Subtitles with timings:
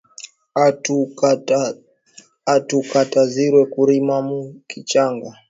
[2.55, 4.39] Atu kataziwe ku rima mu
[4.69, 5.29] kichanga